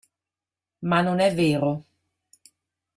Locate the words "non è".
1.01-1.31